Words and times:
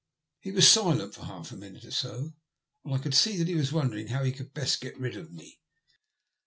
He 0.39 0.51
was 0.51 0.67
silent 0.67 1.13
for 1.13 1.25
half 1.25 1.51
a 1.51 1.55
minute 1.55 1.85
or 1.85 1.91
so, 1.91 2.33
and 2.83 2.95
I 2.95 2.97
could 2.97 3.13
see 3.13 3.37
that 3.37 3.47
he 3.47 3.53
was 3.53 3.71
wondering 3.71 4.07
how 4.07 4.23
he 4.23 4.31
could 4.31 4.51
best 4.51 4.81
get 4.81 4.97
rid 4.99 5.15
of 5.15 5.31
me. 5.31 5.59